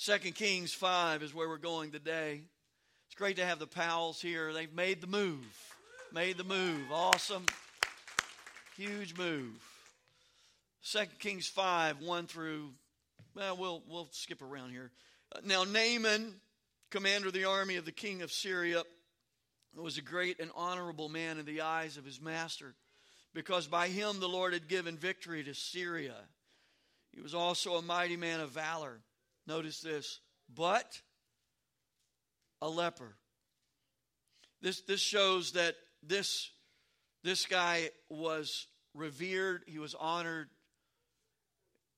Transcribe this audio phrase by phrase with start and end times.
[0.00, 2.42] Second Kings 5 is where we're going today.
[3.08, 4.52] It's great to have the pals here.
[4.52, 5.44] They've made the move.
[6.12, 6.92] Made the move.
[6.92, 7.44] Awesome.
[8.76, 9.60] Huge move.
[10.82, 12.70] Second Kings 5, 1 through,
[13.34, 14.92] well, we'll, we'll skip around here.
[15.44, 16.32] Now, Naaman,
[16.90, 18.84] commander of the army of the king of Syria,
[19.74, 22.76] was a great and honorable man in the eyes of his master,
[23.34, 26.14] because by him the Lord had given victory to Syria.
[27.10, 29.00] He was also a mighty man of valor.
[29.48, 30.20] Notice this,
[30.54, 31.00] but
[32.60, 33.16] a leper.
[34.60, 36.50] This, this shows that this,
[37.24, 40.50] this guy was revered, he was honored.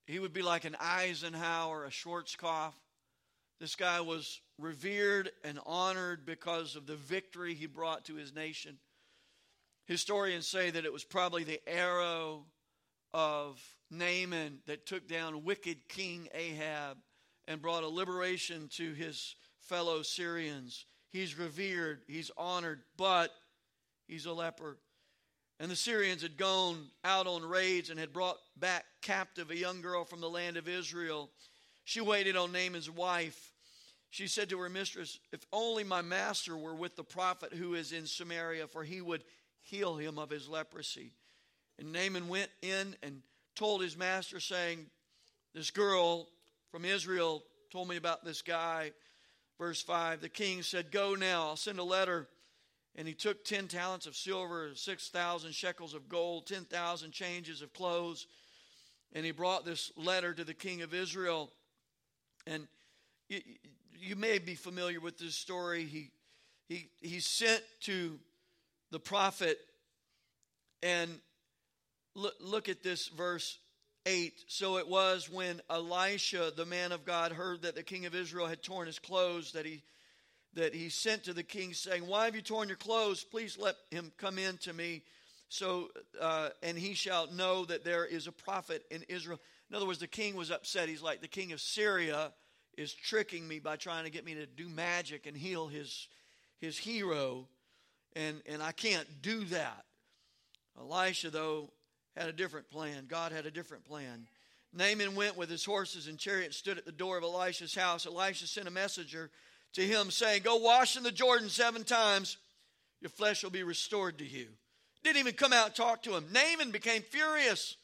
[0.07, 2.75] He would be like an Eisenhower, a Schwarzkopf.
[3.59, 8.79] This guy was revered and honored because of the victory he brought to his nation.
[9.87, 12.45] Historians say that it was probably the arrow
[13.13, 13.61] of
[13.91, 16.99] Naaman that took down wicked King Ahab
[17.49, 20.87] and brought a liberation to his fellow Syrians.
[21.11, 23.31] He's revered, he's honored, but
[24.07, 24.79] he's a leper.
[25.59, 29.83] And the Syrians had gone out on raids and had brought back captive a young
[29.83, 31.31] girl from the land of Israel.
[31.85, 33.53] She waited on Naaman's wife.
[34.09, 37.93] She said to her mistress, If only my master were with the prophet who is
[37.93, 39.23] in Samaria, for he would
[39.63, 41.13] heal him of his leprosy.
[41.79, 43.23] And Naaman went in and
[43.55, 44.87] told his master, saying,
[45.55, 46.29] This girl
[46.71, 48.93] from Israel told me about this guy.
[49.59, 52.29] Verse 5 The king said, Go now, I'll send a letter.
[52.97, 58.27] And he took 10 talents of silver, 6,000 shekels of gold, 10,000 changes of clothes.
[59.13, 61.51] And he brought this letter to the king of Israel.
[62.49, 62.67] And
[63.29, 63.41] you,
[63.97, 65.85] you may be familiar with this story.
[65.85, 66.11] He,
[66.69, 68.19] he, he sent to
[68.91, 69.59] the prophet,
[70.83, 71.11] and
[72.15, 73.59] look, look at this verse
[74.11, 78.15] 8 So it was when Elisha, the man of God, heard that the king of
[78.15, 79.83] Israel had torn his clothes that he
[80.55, 83.23] that he sent to the king saying, Why have you torn your clothes?
[83.23, 85.03] Please let him come in to me.
[85.49, 85.91] So,
[86.21, 89.39] uh, and he shall know that there is a prophet in Israel.
[89.69, 90.89] In other words, the king was upset.
[90.89, 92.33] He's like, The king of Syria
[92.77, 96.09] is tricking me by trying to get me to do magic and heal his,
[96.59, 97.47] his hero.
[98.17, 99.85] And, and I can't do that.
[100.77, 101.71] Elisha, though,
[102.21, 103.07] had a different plan.
[103.09, 104.27] God had a different plan.
[104.75, 108.07] Naaman went with his horses and chariots, stood at the door of Elisha's house.
[108.07, 109.31] Elisha sent a messenger
[109.73, 112.37] to him, saying, Go wash in the Jordan seven times,
[113.01, 114.49] your flesh will be restored to you.
[115.03, 116.27] Didn't even come out and talk to him.
[116.31, 117.77] Naaman became furious.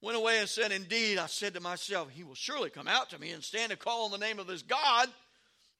[0.00, 3.18] Went away and said, Indeed, I said to myself, He will surely come out to
[3.18, 5.08] me and stand and call on the name of his God,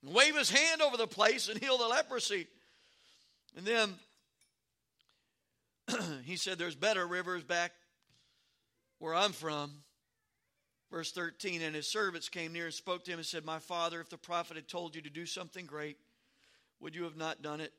[0.03, 2.49] and wave his hand over the place and heal the leprosy.
[3.57, 3.95] And then
[6.25, 7.73] he said, There's better rivers back
[8.99, 9.73] where I'm from.
[10.91, 14.01] Verse 13, and his servants came near and spoke to him and said, My father,
[14.01, 15.99] if the prophet had told you to do something great,
[16.81, 17.73] would you have not done it?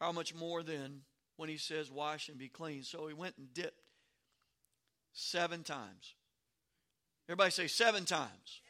[0.00, 1.02] How much more then
[1.36, 2.82] when he says, Wash and be clean?
[2.82, 3.80] So he went and dipped
[5.12, 6.14] seven times.
[7.28, 8.60] Everybody say, Seven times.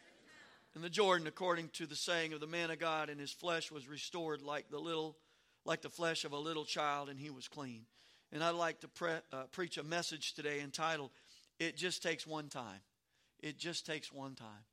[0.75, 3.71] In the Jordan, according to the saying of the man of God, and his flesh
[3.71, 5.19] was restored like the little,
[5.67, 7.85] like the flesh of a little child, and he was clean.
[8.33, 11.11] And I'd like to pre- uh, preach a message today entitled,
[11.59, 12.81] It Just Takes One Time.
[13.43, 14.65] It just takes one time.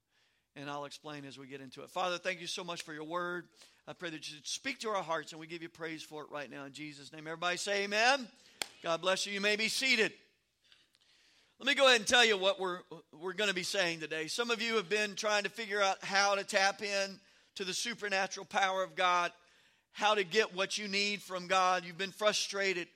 [0.55, 1.89] And I'll explain as we get into it.
[1.89, 3.47] Father, thank you so much for your word.
[3.87, 6.29] I pray that you speak to our hearts, and we give you praise for it
[6.31, 7.25] right now in Jesus' name.
[7.27, 8.27] Everybody say amen.
[8.83, 9.33] God bless you.
[9.33, 10.13] You may be seated.
[11.59, 12.79] Let me go ahead and tell you what we're,
[13.19, 14.27] we're going to be saying today.
[14.27, 17.19] Some of you have been trying to figure out how to tap in
[17.55, 19.31] to the supernatural power of God,
[19.91, 21.83] how to get what you need from God.
[21.83, 22.87] You've been frustrated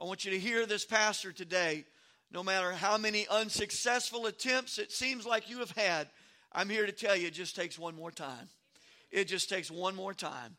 [0.00, 1.84] I want you to hear this pastor today.
[2.30, 6.08] No matter how many unsuccessful attempts it seems like you have had,
[6.52, 8.48] I'm here to tell you it just takes one more time.
[9.10, 10.56] It just takes one more time.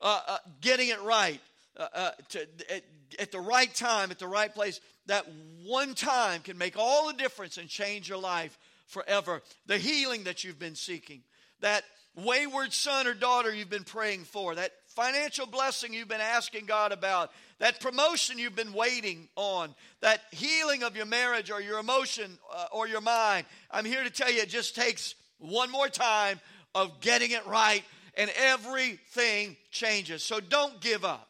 [0.00, 1.40] Uh, uh, getting it right
[1.76, 2.82] uh, uh to, at,
[3.18, 5.26] at the right time, at the right place, that
[5.66, 9.42] one time can make all the difference and change your life forever.
[9.66, 11.22] The healing that you've been seeking,
[11.60, 11.84] that
[12.16, 16.92] wayward son or daughter you've been praying for, that financial blessing you've been asking God
[16.92, 22.38] about, that promotion you've been waiting on, that healing of your marriage or your emotion
[22.52, 23.46] uh, or your mind.
[23.70, 26.40] I'm here to tell you it just takes one more time
[26.74, 27.84] of getting it right
[28.16, 30.22] and everything changes.
[30.22, 31.28] So don't give up.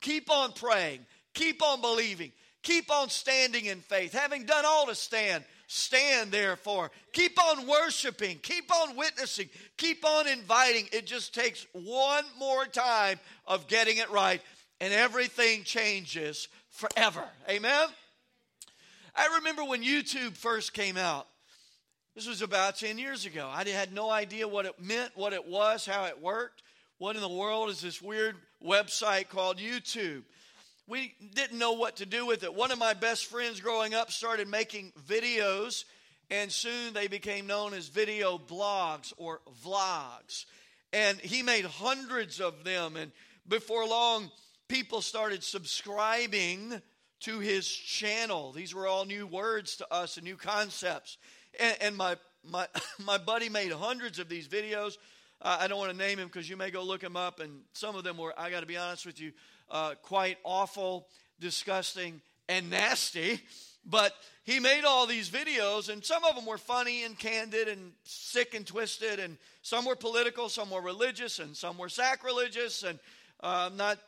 [0.00, 1.00] Keep on praying,
[1.32, 2.30] keep on believing,
[2.62, 4.12] keep on standing in faith.
[4.12, 6.90] Having done all to stand, stand therefore.
[7.12, 10.88] Keep on worshiping, keep on witnessing, keep on inviting.
[10.92, 14.40] It just takes one more time of getting it right,
[14.80, 17.24] and everything changes forever.
[17.48, 17.88] Amen?
[19.14, 21.26] I remember when YouTube first came out,
[22.14, 23.50] This was about 10 years ago.
[23.52, 26.62] I had no idea what it meant, what it was, how it worked.
[26.98, 30.22] What in the world is this weird website called YouTube?
[30.86, 32.54] We didn't know what to do with it.
[32.54, 35.84] One of my best friends growing up started making videos,
[36.30, 40.44] and soon they became known as video blogs or vlogs.
[40.92, 43.12] And he made hundreds of them, and
[43.48, 44.30] before long,
[44.68, 46.82] people started subscribing
[47.20, 48.52] to his channel.
[48.52, 51.16] These were all new words to us and new concepts.
[51.58, 52.16] And, and my,
[52.46, 54.98] my, my buddy made hundreds of these videos.
[55.40, 57.62] Uh, I don't want to name him because you may go look him up, and
[57.72, 59.32] some of them were, I got to be honest with you,
[59.74, 61.06] uh, quite awful,
[61.40, 63.40] disgusting, and nasty.
[63.84, 67.92] But he made all these videos, and some of them were funny and candid and
[68.04, 72.82] sick and twisted, and some were political, some were religious, and some were sacrilegious.
[72.82, 72.98] And
[73.42, 73.98] uh, I'm not,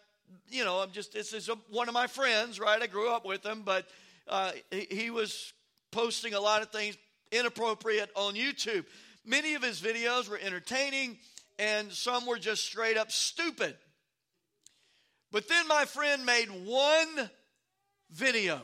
[0.49, 2.81] you know, I'm just, this is a, one of my friends, right?
[2.81, 3.87] I grew up with him, but
[4.29, 5.53] uh, he, he was
[5.91, 6.97] posting a lot of things
[7.33, 8.85] inappropriate on YouTube.
[9.27, 11.19] Many of his videos were entertaining,
[11.59, 13.77] and some were just straight up stupid.
[15.37, 17.31] But then my friend made one
[18.11, 18.63] video,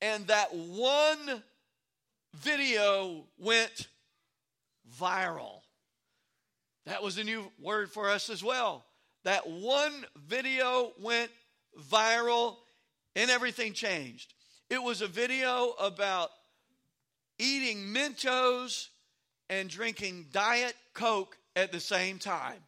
[0.00, 1.42] and that one
[2.34, 3.88] video went
[4.98, 5.60] viral.
[6.86, 8.86] That was a new word for us as well.
[9.24, 11.30] That one video went
[11.78, 12.56] viral,
[13.14, 14.32] and everything changed.
[14.70, 16.30] It was a video about
[17.38, 18.88] eating Mentos
[19.50, 22.62] and drinking Diet Coke at the same time.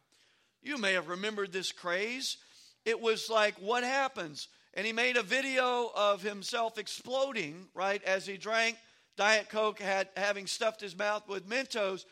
[0.63, 2.37] You may have remembered this craze.
[2.85, 4.47] It was like, what happens?
[4.73, 8.77] And he made a video of himself exploding, right, as he drank
[9.17, 12.05] Diet Coke, had having stuffed his mouth with Mentos.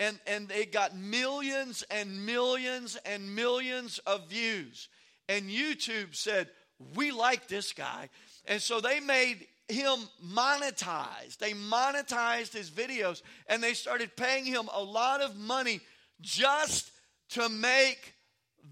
[0.00, 4.88] And, and they got millions and millions and millions of views.
[5.28, 6.48] And YouTube said,
[6.94, 8.08] We like this guy.
[8.46, 11.38] And so they made him monetized.
[11.38, 15.80] They monetized his videos and they started paying him a lot of money
[16.20, 16.90] just
[17.30, 18.14] to make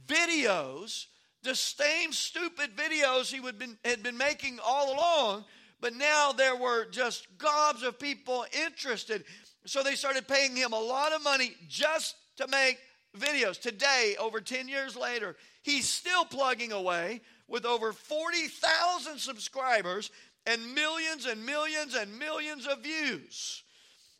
[0.07, 1.07] videos,
[1.43, 5.45] the same stupid videos he would been, had been making all along,
[5.81, 9.25] but now there were just gobs of people interested.
[9.67, 12.79] So they started paying him a lot of money just to make
[13.19, 13.61] videos.
[13.61, 20.11] Today, over 10 years later, he's still plugging away with over 40,000 subscribers
[20.47, 23.63] and millions and millions and millions of views.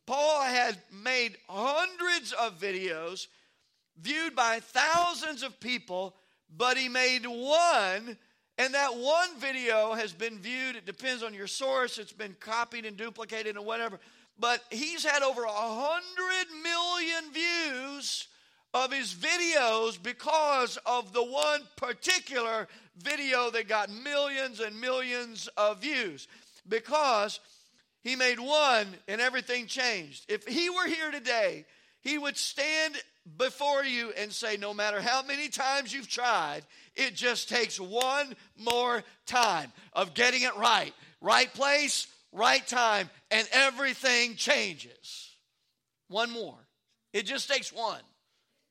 [0.07, 3.27] Paul had made hundreds of videos
[4.01, 6.15] viewed by thousands of people,
[6.55, 8.17] but he made one,
[8.59, 10.77] and that one video has been viewed.
[10.77, 13.99] It depends on your source, it's been copied and duplicated and whatever.
[14.39, 18.29] But he's had over a hundred million views
[18.75, 25.81] of his videos because of the one particular video that got millions and millions of
[25.81, 26.29] views.
[26.69, 27.41] Because
[28.03, 30.27] he made one and everything changed.
[30.29, 31.65] If he were here today,
[32.07, 32.95] he would stand
[33.37, 36.63] before you and say, No matter how many times you've tried,
[36.95, 40.95] it just takes one more time of getting it right.
[41.21, 45.35] Right place, right time, and everything changes.
[46.07, 46.55] One more.
[47.13, 48.01] It just takes one.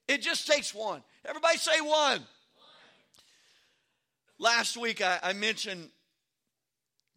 [0.08, 1.04] It just takes one.
[1.26, 2.22] Everybody say one.
[4.40, 5.90] Last week I, I mentioned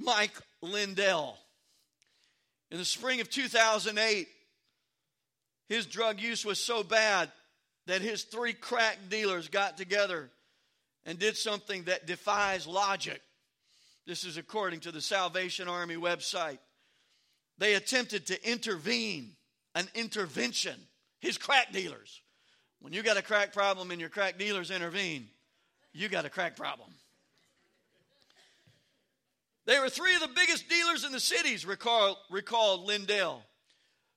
[0.00, 1.38] Mike Lindell.
[2.72, 4.26] In the spring of 2008,
[5.68, 7.30] his drug use was so bad
[7.86, 10.30] that his three crack dealers got together
[11.04, 13.20] and did something that defies logic.
[14.06, 16.58] This is according to the Salvation Army website.
[17.58, 19.32] They attempted to intervene,
[19.74, 20.74] an intervention,
[21.20, 22.22] his crack dealers.
[22.80, 25.28] When you got a crack problem and your crack dealers intervene,
[25.92, 26.90] you got a crack problem.
[29.66, 33.42] They were three of the biggest dealers in the cities, recalled, recalled Lindell,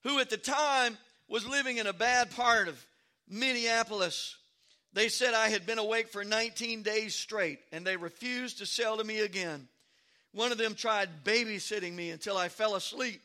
[0.04, 0.98] who at the time
[1.32, 2.86] was living in a bad part of
[3.30, 4.36] Minneapolis.
[4.92, 8.98] They said I had been awake for 19 days straight, and they refused to sell
[8.98, 9.70] to me again.
[10.34, 13.22] One of them tried babysitting me until I fell asleep.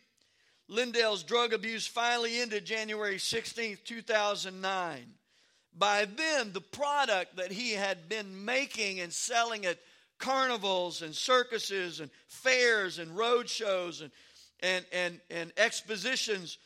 [0.69, 5.07] Lindell's drug abuse finally ended January 16, 2009.
[5.77, 9.79] By then, the product that he had been making and selling at
[10.19, 14.13] carnivals and circuses and fairs and road shows and,
[14.61, 16.59] and, and, and expositions,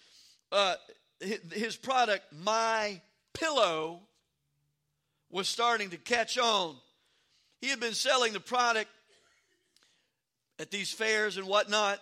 [0.52, 0.74] uh,
[1.20, 3.00] his product, My
[3.34, 4.00] Pillow,
[5.30, 6.76] was starting to catch on.
[7.60, 8.90] He had been selling the product
[10.58, 12.00] at these fairs and whatnot.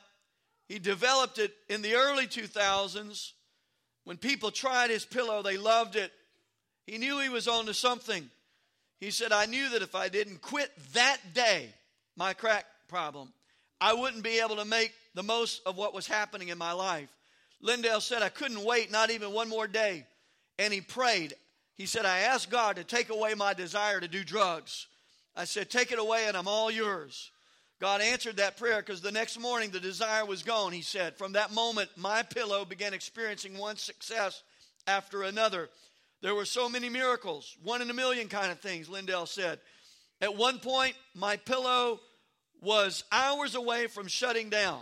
[0.69, 3.33] He developed it in the early 2000s.
[4.05, 6.13] When people tried his pillow, they loved it.
[6.87, 8.31] He knew he was on to something.
[9.01, 11.69] He said, I knew that if I didn't quit that day,
[12.17, 13.33] my crack problem,
[13.81, 17.11] I wouldn't be able to make the most of what was happening in my life.
[17.61, 20.07] Lindell said, I couldn't wait not even one more day.
[20.59, 21.35] And he prayed.
[21.77, 24.87] He said, I asked God to take away my desire to do drugs.
[25.37, 27.31] I said, Take it away and I'm all yours.
[27.81, 30.73] God answered that prayer because the next morning the desire was gone.
[30.73, 34.43] He said, From that moment, my pillow began experiencing one success
[34.89, 35.69] after another.
[36.21, 39.61] There were so many miracles, one in a million kind of things, Lindell said.
[40.21, 42.01] At one point, my pillow
[42.61, 44.81] was hours away from shutting down.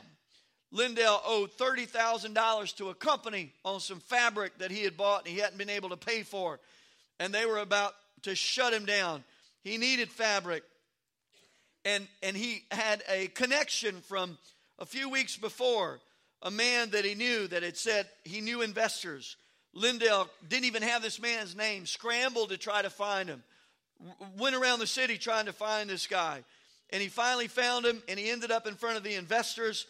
[0.72, 5.40] Lindell owed $30,000 to a company on some fabric that he had bought and he
[5.40, 6.58] hadn't been able to pay for.
[7.18, 9.24] And they were about to shut him down.
[9.62, 10.64] He needed fabric.
[11.84, 14.38] And, and he had a connection from
[14.78, 16.00] a few weeks before,
[16.42, 19.36] a man that he knew that had said he knew investors.
[19.72, 23.42] Lindell didn't even have this man's name, scrambled to try to find him,
[24.36, 26.42] went around the city trying to find this guy.
[26.90, 29.86] And he finally found him, and he ended up in front of the investors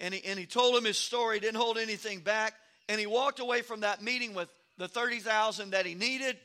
[0.00, 2.54] and he, and he told him his story, didn't hold anything back,
[2.88, 6.36] and he walked away from that meeting with the 30,000 that he needed,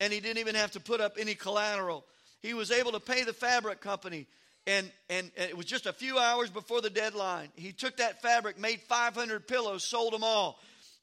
[0.00, 2.04] and he didn't even have to put up any collateral.
[2.42, 4.26] He was able to pay the fabric company,
[4.66, 7.48] and, and, and it was just a few hours before the deadline.
[7.54, 10.58] He took that fabric, made 500 pillows, sold them all.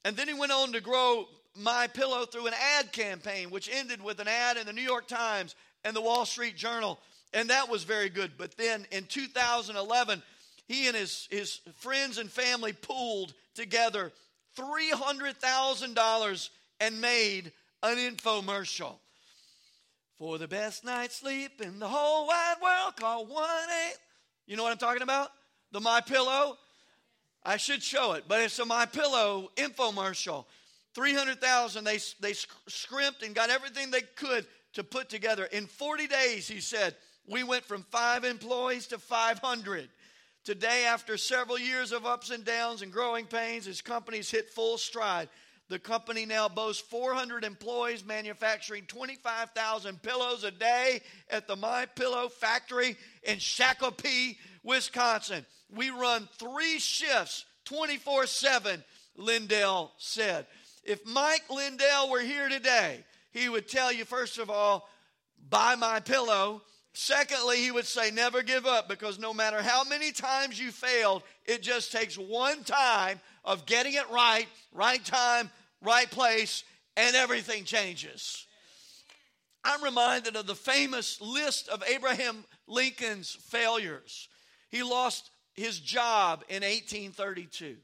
[0.06, 4.04] And then he went on to grow my pillow through an ad campaign, which ended
[4.04, 5.56] with an ad in the New York Times
[5.86, 7.00] and the Wall Street Journal.
[7.34, 8.32] And that was very good.
[8.38, 10.22] But then in 2011,
[10.68, 14.12] he and his, his friends and family pooled together
[14.58, 17.52] $300,000 and made
[17.82, 18.96] an infomercial.
[20.18, 23.50] For the best night's sleep in the whole wide world, call 1
[23.90, 23.96] 8.
[24.46, 25.32] You know what I'm talking about?
[25.72, 26.58] The My Pillow.
[27.44, 30.46] I should show it, but it's a My Pillow infomercial.
[30.94, 32.34] 300,000 they they
[32.68, 35.46] scrimped and got everything they could to put together.
[35.46, 36.96] In 40 days, he said,
[37.28, 39.90] we went from 5 employees to 500.
[40.44, 44.78] Today, after several years of ups and downs and growing pains, his company's hit full
[44.78, 45.30] stride.
[45.70, 52.28] The company now boasts 400 employees manufacturing 25,000 pillows a day at the My Pillow
[52.28, 55.46] factory in Shakopee, Wisconsin.
[55.74, 58.84] We run three shifts 24 7,
[59.16, 60.46] Lindell said.
[60.84, 64.90] If Mike Lindell were here today, he would tell you, first of all,
[65.50, 66.62] buy my pillow
[66.94, 71.24] Secondly, he would say, never give up because no matter how many times you failed,
[71.46, 75.50] it just takes one time of getting it right, right time,
[75.82, 76.64] right place,
[76.96, 78.46] and everything changes.
[79.64, 84.30] I'm reminded of the famous list of Abraham Lincoln's failures.
[84.70, 87.78] He lost his job in 1832.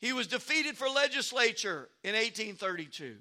[0.00, 3.16] He was defeated for legislature in 1832.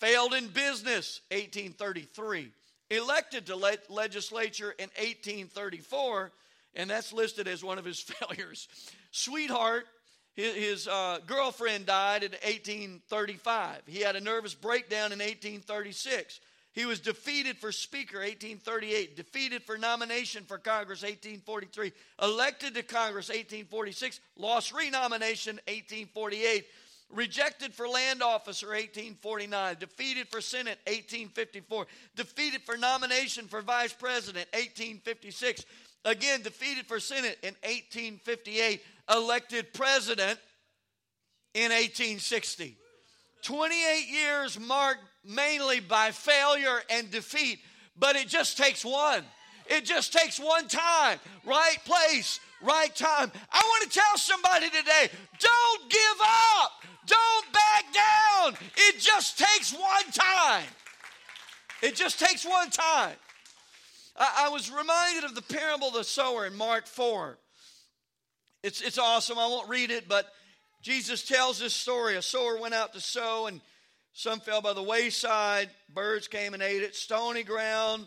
[0.00, 2.50] Failed in business 1833
[2.90, 6.32] elected to le- legislature in 1834,
[6.74, 8.68] and that's listed as one of his failures.
[9.10, 9.86] Sweetheart,
[10.34, 13.82] his, his uh, girlfriend died in 1835.
[13.86, 16.40] He had a nervous breakdown in 1836.
[16.72, 21.92] He was defeated for Speaker 1838, defeated for nomination for Congress 1843,
[22.22, 26.64] elected to Congress 1846, lost renomination 1848,
[27.12, 31.86] rejected for land officer 1849 defeated for senate 1854
[32.16, 35.64] defeated for nomination for vice president 1856
[36.04, 40.38] again defeated for senate in 1858 elected president
[41.54, 42.76] in 1860
[43.42, 47.58] 28 years marked mainly by failure and defeat
[47.98, 49.24] but it just takes one
[49.70, 55.08] it just takes one time right place right time i want to tell somebody today
[55.38, 56.72] don't give up
[57.10, 58.54] don't back down.
[58.76, 60.66] It just takes one time.
[61.82, 63.16] It just takes one time.
[64.16, 67.36] I, I was reminded of the parable of the sower in Mark 4.
[68.62, 69.38] It's, it's awesome.
[69.38, 70.26] I won't read it, but
[70.82, 72.16] Jesus tells this story.
[72.16, 73.60] A sower went out to sow, and
[74.12, 75.70] some fell by the wayside.
[75.92, 76.94] Birds came and ate it.
[76.94, 78.06] Stony ground,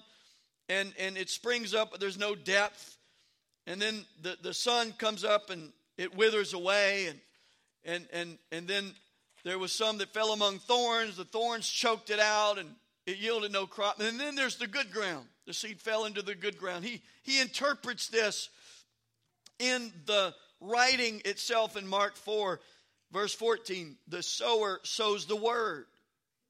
[0.69, 2.97] and, and it springs up, but there's no depth.
[3.67, 7.07] And then the, the sun comes up and it withers away.
[7.07, 7.19] And
[7.85, 8.93] and and and then
[9.43, 11.17] there was some that fell among thorns.
[11.17, 12.69] The thorns choked it out and
[13.05, 13.99] it yielded no crop.
[13.99, 15.25] And then there's the good ground.
[15.45, 16.85] The seed fell into the good ground.
[16.85, 18.49] He he interprets this
[19.59, 22.59] in the writing itself in mark 4
[23.11, 25.85] verse 14 the sower sows the word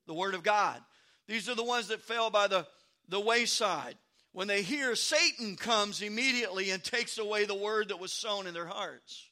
[0.05, 0.79] the word of god.
[1.27, 2.67] These are the ones that fell by the
[3.09, 3.95] the wayside
[4.33, 8.53] when they hear satan comes immediately and takes away the word that was sown in
[8.53, 9.29] their hearts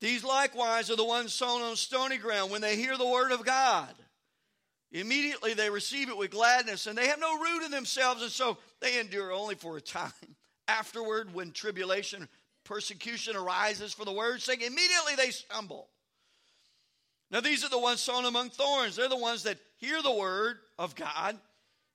[0.00, 2.50] these likewise are the ones sown on stony ground.
[2.50, 3.94] When they hear the word of God,
[4.90, 8.56] immediately they receive it with gladness, and they have no root in themselves, and so
[8.80, 10.12] they endure only for a time.
[10.68, 12.28] Afterward, when tribulation,
[12.64, 15.88] persecution arises for the word's sake, immediately they stumble.
[17.30, 18.96] Now, these are the ones sown among thorns.
[18.96, 21.38] They're the ones that hear the word of God,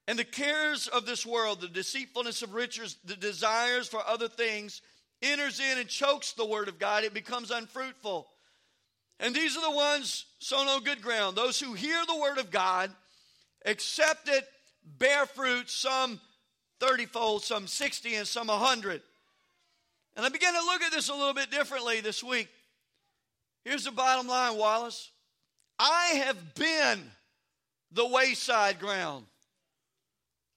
[0.07, 4.81] and the cares of this world, the deceitfulness of riches, the desires for other things,
[5.21, 7.03] enters in and chokes the word of God.
[7.03, 8.27] It becomes unfruitful.
[9.19, 12.51] And these are the ones sown on good ground, those who hear the word of
[12.51, 12.91] God,
[13.65, 14.45] accept it,
[14.99, 16.19] bear fruit, some
[16.79, 19.01] 30 fold, some 60, and some 100.
[20.15, 22.49] And I began to look at this a little bit differently this week.
[23.63, 25.09] Here's the bottom line, Wallace.
[25.79, 27.01] I have been
[27.91, 29.25] the wayside ground,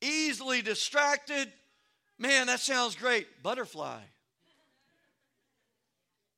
[0.01, 1.53] easily distracted.
[2.19, 3.27] Man, that sounds great.
[3.43, 4.01] Butterfly.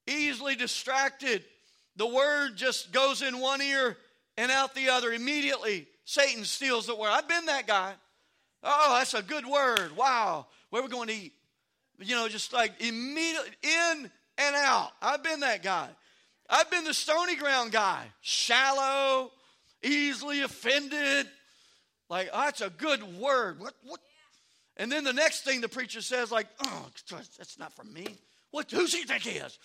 [0.07, 1.45] Easily distracted.
[1.97, 3.97] The word just goes in one ear
[4.37, 5.87] and out the other immediately.
[6.05, 7.11] Satan steals the word.
[7.11, 7.95] I've been that guy.
[8.63, 9.97] Oh, that's a good word.
[9.97, 10.47] Wow.
[10.71, 11.33] Where are we going to eat?
[11.99, 14.91] You know, just like immediately in and out.
[15.01, 15.89] I've been that guy.
[16.49, 18.05] I've been the stony ground guy.
[18.23, 19.31] Shallow,
[19.83, 21.27] easily offended.
[22.11, 23.61] Like, oh, that's a good word.
[23.61, 24.01] What, what?
[24.77, 26.87] And then the next thing the preacher says, like, oh,
[27.39, 28.07] that's not from me.
[28.51, 29.59] What, who's he think he is?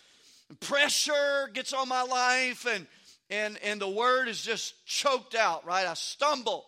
[0.49, 2.85] And pressure gets on my life and
[3.31, 5.87] and and the word is just choked out, right?
[5.87, 6.63] I stumble.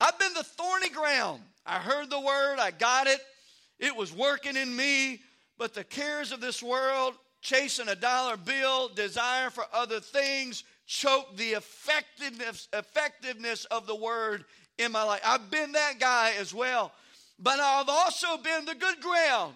[0.00, 1.42] I've been the thorny ground.
[1.64, 3.20] I heard the word, I got it.
[3.78, 5.20] It was working in me,
[5.56, 11.36] but the cares of this world, chasing a dollar bill, desire for other things, choke
[11.36, 14.44] the effectiveness, effectiveness of the word
[14.78, 15.20] in my life.
[15.24, 16.92] I've been that guy as well.
[17.38, 19.54] But I've also been the good ground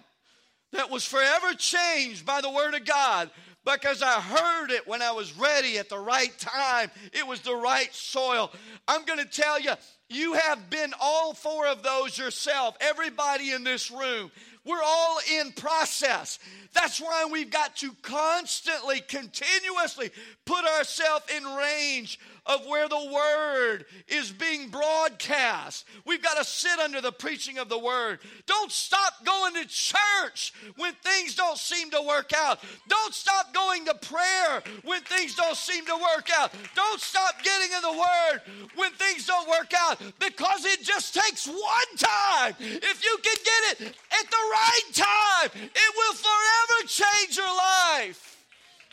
[0.71, 3.29] that was forever changed by the word of God
[3.65, 6.91] because I heard it when I was ready at the right time.
[7.13, 8.51] It was the right soil.
[8.87, 9.73] I'm going to tell you,
[10.09, 14.31] you have been all four of those yourself, everybody in this room.
[14.65, 16.39] We're all in process.
[16.73, 20.11] That's why we've got to constantly, continuously
[20.45, 25.85] put ourselves in range of where the word is being broadcast.
[26.05, 28.19] We've got to sit under the preaching of the word.
[28.45, 32.59] Don't stop going to church when things don't seem to work out.
[32.89, 36.51] Don't stop going to prayer when things don't seem to work out.
[36.75, 38.41] Don't stop getting in the word
[38.75, 42.55] when things don't work out because it just takes one time.
[42.59, 48.29] If you can get it at the right time, it will forever change your life.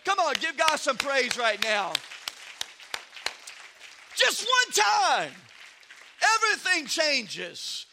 [0.05, 1.93] Come on, give God some praise right now.
[4.21, 5.33] Just one time,
[6.37, 7.87] everything changes.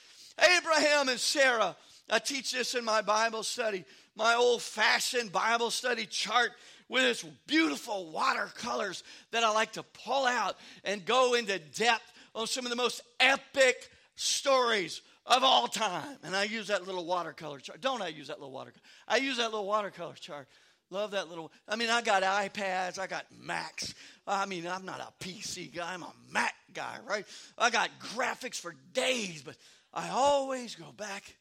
[0.58, 1.76] Abraham and Sarah,
[2.10, 3.86] I teach this in my Bible study,
[4.16, 6.52] my old fashioned Bible study chart
[6.90, 12.46] with its beautiful watercolors that I like to pull out and go into depth on
[12.46, 16.18] some of the most epic stories of all time.
[16.24, 17.80] And I use that little watercolor chart.
[17.80, 18.84] Don't I use that little watercolor?
[19.08, 20.48] I use that little watercolor chart
[20.89, 21.52] Love that little.
[21.67, 23.93] I mean, I got iPads, I got Macs.
[24.26, 27.26] I mean, I'm not a PC guy, I'm a Mac guy, right?
[27.58, 29.56] I got graphics for days, but
[29.93, 31.36] I always go back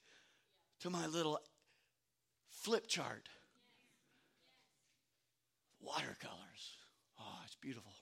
[0.81, 1.39] to my little
[2.51, 3.29] flip chart.
[5.81, 6.77] Watercolors.
[7.21, 7.93] Oh, it's beautiful.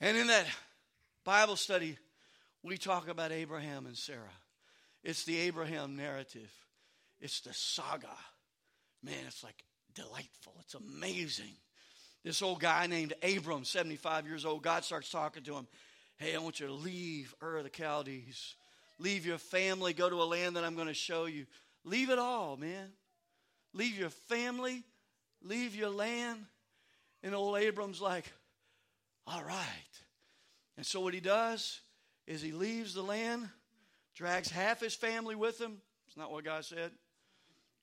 [0.00, 0.44] And in that
[1.24, 1.96] Bible study,
[2.62, 4.20] we talk about Abraham and Sarah.
[5.02, 6.52] It's the Abraham narrative,
[7.20, 8.08] it's the saga
[9.02, 10.54] man, it's like delightful.
[10.60, 11.54] It's amazing.
[12.24, 15.66] This old guy named Abram, 75 years old, God starts talking to him.
[16.16, 18.54] Hey, I want you to leave Ur of the Chaldees.
[18.98, 21.46] Leave your family, go to a land that I'm going to show you.
[21.84, 22.90] Leave it all, man.
[23.72, 24.82] Leave your family,
[25.42, 26.44] leave your land.
[27.22, 28.24] And old Abram's like,
[29.26, 29.66] all right.
[30.76, 31.80] And so what he does
[32.26, 33.48] is he leaves the land,
[34.14, 35.80] drags half his family with him.
[36.06, 36.90] It's not what God said.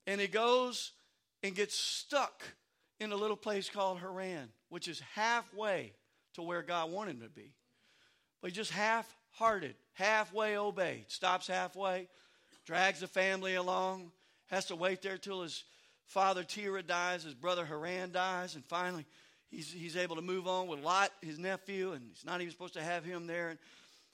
[0.08, 0.92] And he goes
[1.48, 2.44] and gets stuck
[3.00, 5.94] in a little place called Haran, which is halfway
[6.34, 7.52] to where God wanted him to be.
[8.42, 12.08] But he just half hearted, halfway obeyed, stops halfway,
[12.66, 14.12] drags the family along,
[14.48, 15.64] has to wait there till his
[16.06, 19.06] father Terah dies, his brother Haran dies, and finally
[19.50, 22.76] he's, he's able to move on with Lot, his nephew, and he's not even supposed
[22.76, 23.50] to have him there.
[23.50, 23.60] And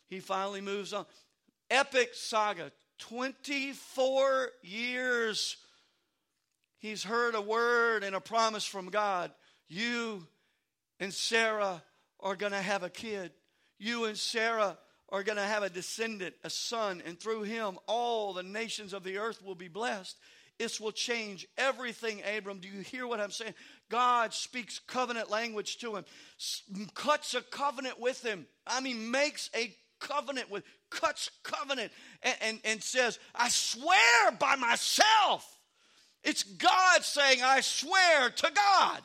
[0.07, 1.05] he finally moves on.
[1.69, 5.57] Epic saga, 24 years
[6.81, 9.31] he's heard a word and a promise from God.
[9.69, 10.27] You
[10.99, 11.81] and Sarah
[12.19, 13.31] are going to have a kid.
[13.79, 14.77] You and Sarah
[15.09, 19.03] are going to have a descendant, a son, and through him, all the nations of
[19.03, 20.17] the earth will be blessed.
[20.57, 22.59] This will change everything, Abram.
[22.59, 23.55] Do you hear what I'm saying?
[23.89, 26.05] God speaks covenant language to him,
[26.93, 28.45] cuts a covenant with him.
[28.67, 31.91] I mean, makes a covenant with, cuts covenant,
[32.21, 35.59] and, and, and says, I swear by myself
[36.23, 39.01] It's God saying, I swear to God.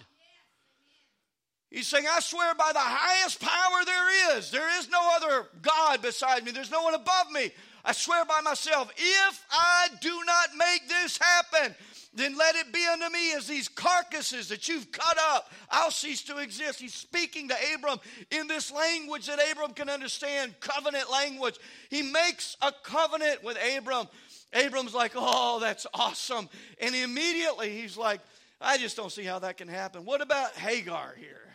[1.70, 4.50] He's saying, I swear by the highest power there is.
[4.50, 6.52] There is no other God beside me.
[6.52, 7.50] There's no one above me.
[7.84, 11.74] I swear by myself, if I do not make this happen,
[12.16, 16.22] then let it be unto me as these carcasses that you've cut up, I'll cease
[16.24, 16.80] to exist.
[16.80, 17.98] He's speaking to Abram
[18.30, 21.58] in this language that Abram can understand, covenant language.
[21.90, 24.08] He makes a covenant with Abram.
[24.56, 26.48] Abram's like, oh, that's awesome.
[26.80, 28.20] And immediately he's like,
[28.60, 30.04] I just don't see how that can happen.
[30.04, 31.48] What about Hagar here?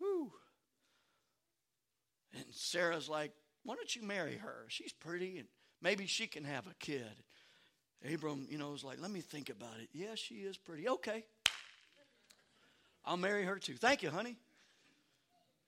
[0.00, 0.32] Woo.
[2.34, 3.32] And Sarah's like,
[3.64, 4.64] why don't you marry her?
[4.68, 5.48] She's pretty and
[5.80, 7.12] maybe she can have a kid.
[8.12, 9.88] Abram, you know, was like, let me think about it.
[9.92, 10.88] Yeah, she is pretty.
[10.88, 11.24] Okay.
[13.04, 13.74] I'll marry her too.
[13.74, 14.36] Thank you, honey.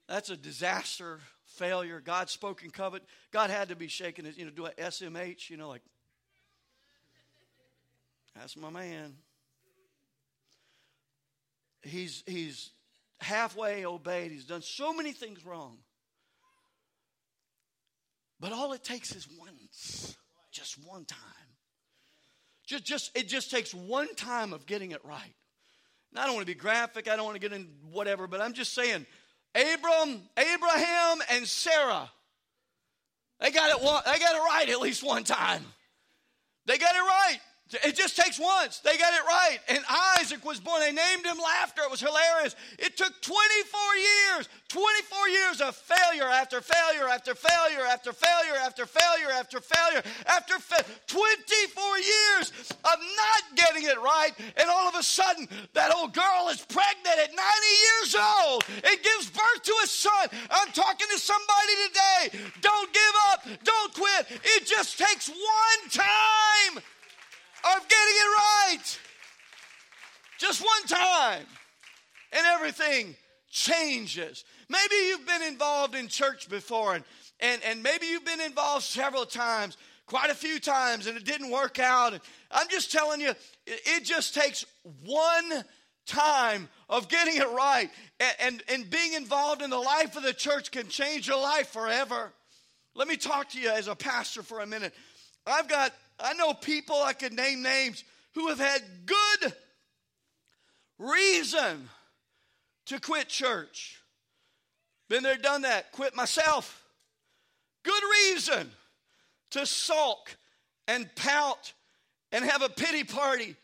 [0.09, 2.01] That's a disaster, failure.
[2.01, 3.09] God spoke in covenant.
[3.33, 5.83] God had to be shaking you know, do a SMH, you know, like,
[8.35, 9.15] that's my man.
[11.83, 12.71] He's, he's
[13.21, 14.31] halfway obeyed.
[14.31, 15.79] He's done so many things wrong.
[18.41, 20.17] But all it takes is once,
[20.51, 21.19] just one time.
[22.67, 25.35] Just, just, it just takes one time of getting it right.
[26.11, 28.41] And I don't want to be graphic, I don't want to get in whatever, but
[28.41, 29.07] I'm just saying,
[29.55, 32.11] Abram, Abraham, and Sarah,
[33.41, 35.65] they got it, they got it right at least one time.
[36.67, 37.39] They got it right.
[37.73, 38.81] It just takes once.
[38.81, 39.59] They got it right.
[39.69, 39.81] And
[40.21, 40.81] Isaac was born.
[40.81, 41.83] They named him Laughter.
[41.83, 42.55] It was hilarious.
[42.79, 48.87] It took 24 years, 24 years of failure after failure after failure after failure after
[48.87, 52.53] failure after failure after fa- 24 years
[52.85, 54.33] of not getting it right.
[54.57, 59.03] And all of a sudden, that old girl is pregnant at 90 years old and
[59.03, 60.29] gives birth to a son.
[60.51, 62.45] I'm talking to somebody today.
[62.61, 63.65] Don't give up.
[63.65, 64.41] Don't quit.
[64.45, 66.83] It just takes one time
[67.65, 68.99] of getting it right.
[70.39, 71.47] Just one time.
[72.33, 73.15] And everything
[73.51, 74.45] changes.
[74.69, 77.05] Maybe you've been involved in church before, and,
[77.41, 81.51] and, and maybe you've been involved several times, quite a few times, and it didn't
[81.51, 82.21] work out.
[82.51, 83.33] I'm just telling you,
[83.67, 84.65] it, just takes
[85.05, 85.65] one
[86.07, 87.89] time of getting it right.
[88.19, 91.69] And, and, and being involved in the life of the church can change your life
[91.69, 92.33] forever.
[92.95, 94.93] Let me talk to you as a pastor for a minute.
[95.47, 98.05] I've got I know people, I could name names,
[98.35, 99.53] who have had good
[100.99, 101.89] reason
[102.87, 104.01] to quit church.
[105.09, 106.85] Been there, done that, quit myself.
[107.83, 108.71] Good reason
[109.51, 110.37] to sulk
[110.89, 111.73] and pout
[112.33, 113.57] and have a pity party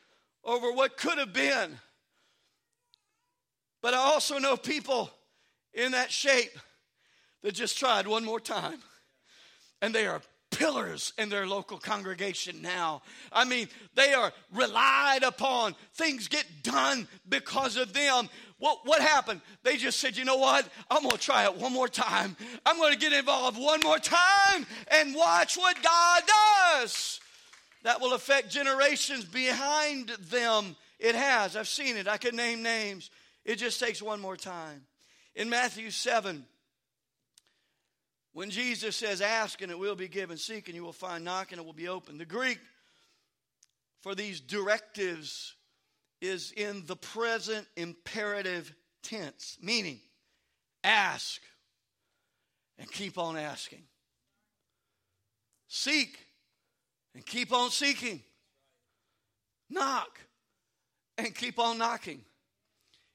[0.45, 1.79] over what could have been.
[3.83, 5.11] But I also know people
[5.73, 6.59] in that shape
[7.43, 8.81] that just tried one more time
[9.81, 10.21] and they are
[10.61, 13.01] pillars in their local congregation now.
[13.33, 15.75] I mean, they are relied upon.
[15.94, 18.29] Things get done because of them.
[18.59, 19.40] What, what happened?
[19.62, 20.68] They just said, you know what?
[20.90, 22.37] I'm going to try it one more time.
[22.66, 26.23] I'm going to get involved one more time and watch what God
[26.75, 27.20] does.
[27.85, 30.77] That will affect generations behind them.
[30.99, 31.57] It has.
[31.57, 32.07] I've seen it.
[32.07, 33.11] I could name names.
[33.46, 34.83] It just takes one more time.
[35.35, 36.44] In Matthew 7,
[38.33, 41.53] when Jesus says, Ask and it will be given, seek and you will find, knock
[41.53, 42.19] and it will be open.
[42.19, 42.59] The Greek
[44.01, 45.55] for these directives
[46.21, 50.01] is in the present imperative tense, meaning
[50.85, 51.40] ask
[52.79, 53.83] and keep on asking.
[55.69, 56.19] Seek
[57.14, 58.23] and keep on seeking.
[59.69, 60.21] Knock
[61.16, 62.23] and keep on knocking.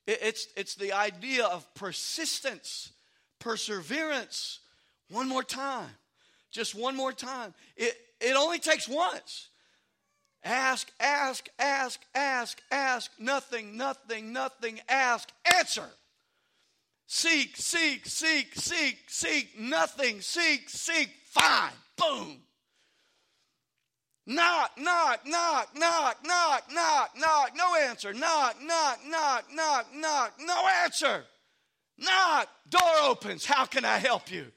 [0.08, 2.91] It's, it's the idea of persistence,
[3.39, 4.60] perseverance,
[5.09, 5.89] one more time.
[6.51, 7.53] Just one more time.
[7.75, 9.49] It, it only takes once.
[10.43, 15.89] Ask, ask, ask, ask, ask, nothing, nothing, nothing, ask, answer.
[17.07, 22.37] Seek, seek, seek, seek, seek, nothing, seek, seek, fine, boom.
[24.27, 28.13] Knock, knock, knock, knock, knock, knock, knock, no answer.
[28.13, 31.23] Knock, knock, knock, knock, knock, no answer.
[31.97, 33.45] Knock, door opens.
[33.45, 34.51] How can I help you?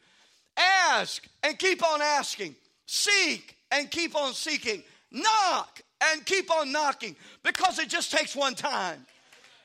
[0.59, 2.57] Ask and keep on asking.
[2.87, 4.83] Seek and keep on seeking.
[5.11, 5.81] Knock
[6.12, 9.07] and keep on knocking because it just takes one time.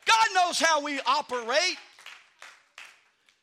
[0.05, 1.77] God knows how we operate.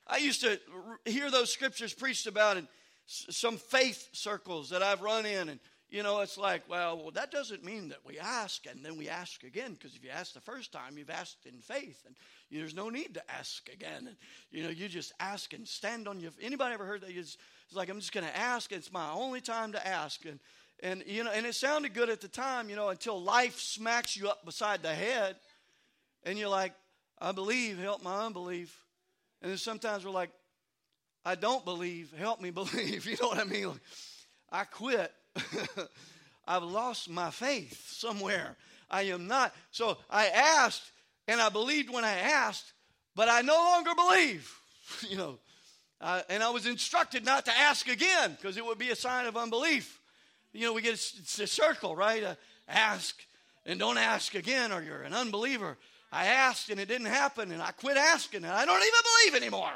[0.06, 0.58] I used to
[1.04, 2.68] hear those scriptures preached about in
[3.06, 7.30] some faith circles that I've run in, and you know, it's like, well, well, that
[7.30, 10.40] doesn't mean that we ask and then we ask again, because if you ask the
[10.40, 12.14] first time, you've asked in faith, and
[12.50, 14.16] there's no need to ask again.
[14.50, 16.32] You know, you just ask and stand on your.
[16.42, 17.10] Anybody ever heard that?
[17.10, 17.36] It's,
[17.66, 18.72] it's like I'm just going to ask.
[18.72, 20.40] It's my only time to ask, and
[20.82, 24.16] And you know, and it sounded good at the time, you know, until life smacks
[24.16, 25.36] you up beside the head,
[26.24, 26.72] and you're like,
[27.18, 28.76] I believe, help my unbelief.
[29.42, 30.30] And then sometimes we're like,
[31.24, 33.06] I don't believe, help me believe.
[33.06, 33.68] You know what I mean?
[33.68, 33.80] Like,
[34.50, 35.12] I quit.
[36.46, 38.56] I've lost my faith somewhere.
[38.90, 39.54] I am not.
[39.70, 40.90] So I asked,
[41.30, 42.72] and I believed when I asked,
[43.14, 44.52] but I no longer believe.
[45.08, 45.38] you know,
[46.00, 49.26] uh, and I was instructed not to ask again because it would be a sign
[49.26, 50.00] of unbelief
[50.52, 52.22] you know, we get a, a circle, right?
[52.22, 52.34] Uh,
[52.68, 53.16] ask
[53.66, 55.76] and don't ask again, or you're an unbeliever.
[56.12, 59.42] I asked and it didn't happen, and I quit asking, and I don't even believe
[59.42, 59.72] anymore.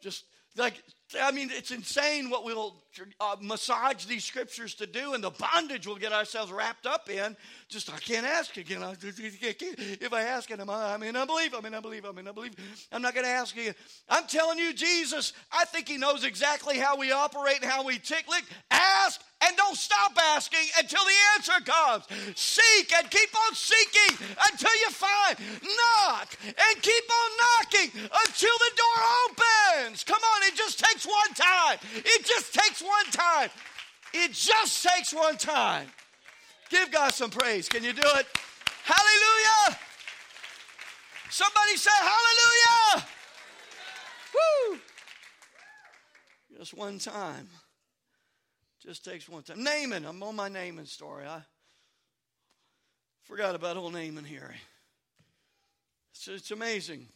[0.00, 0.24] Just
[0.56, 0.82] like,
[1.20, 2.82] I mean, it's insane what we'll
[3.20, 7.36] uh, massage these scriptures to do and the bondage we'll get ourselves wrapped up in.
[7.68, 8.82] Just, I can't ask again.
[8.82, 11.54] If I ask it, I'm in unbelief.
[11.56, 12.04] I'm in unbelief.
[12.04, 12.54] I'm in unbelief.
[12.90, 13.74] I'm not going to ask again.
[14.08, 17.98] I'm telling you, Jesus, I think He knows exactly how we operate and how we
[17.98, 18.26] tick.
[18.70, 22.04] Ask and don't stop asking until the answer comes.
[22.38, 25.38] Seek and keep on seeking until you find.
[25.62, 27.90] Knock and keep on knocking
[28.26, 30.04] until the door opens.
[30.04, 31.78] Come on, it just takes one time.
[31.94, 33.50] It just takes one time.
[34.14, 35.86] It just takes one time.
[36.70, 37.68] Give God some praise.
[37.68, 38.26] Can you do it?
[38.84, 39.78] Hallelujah.
[41.30, 43.06] Somebody say hallelujah.
[44.34, 44.78] Woo.
[46.58, 47.48] Just one time.
[48.82, 49.62] Just takes one time.
[49.62, 51.26] Naaman, I'm on my Naaman story.
[51.26, 51.42] I
[53.24, 54.54] forgot about old Naaman here.
[56.12, 57.08] It's, it's amazing.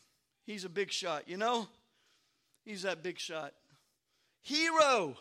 [0.45, 1.69] He's a big shot, you know?
[2.65, 3.55] He's that big shot.
[4.43, 5.17] Hero.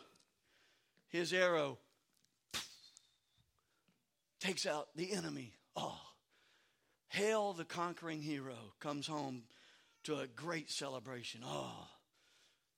[1.10, 1.78] His arrow
[4.40, 5.54] takes out the enemy.
[5.76, 6.00] Oh.
[7.10, 9.44] Hail the conquering hero comes home
[10.04, 11.42] to a great celebration.
[11.44, 11.88] Oh.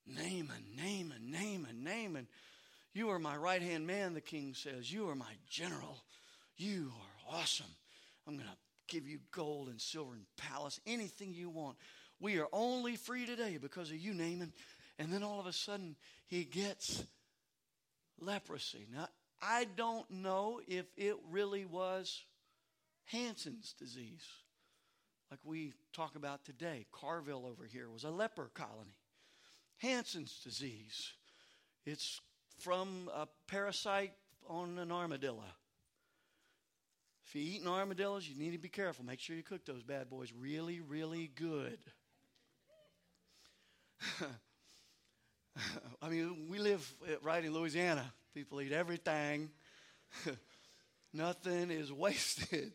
[0.08, 2.28] Naaman, Naaman, Naaman, Naaman.
[2.94, 4.92] You are my right hand man, the king says.
[4.92, 6.04] You are my general.
[6.58, 6.92] You
[7.30, 7.74] are awesome.
[8.28, 11.78] I'm going to give you gold and silver and palace, anything you want.
[12.20, 14.52] We are only free today because of you, Naaman.
[15.00, 15.96] And then all of a sudden,
[16.32, 17.04] he gets
[18.22, 18.88] leprosy.
[18.90, 19.10] Now,
[19.42, 22.24] I don't know if it really was
[23.12, 24.24] Hansen's disease,
[25.30, 26.86] like we talk about today.
[26.94, 28.96] Carville over here was a leper colony.
[29.80, 31.12] Hansen's disease.
[31.86, 32.22] It's
[32.60, 34.14] from a parasite
[34.48, 35.44] on an armadillo.
[37.26, 39.04] If you're eating armadillos, you need to be careful.
[39.04, 41.80] Make sure you cook those bad boys really, really good.
[46.02, 48.12] I mean, we live right in Louisiana.
[48.34, 49.50] People eat everything,
[51.14, 52.72] nothing is wasted.